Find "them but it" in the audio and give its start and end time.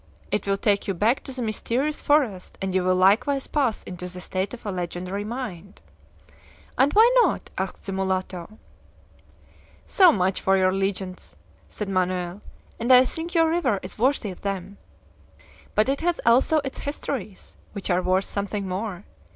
14.41-16.01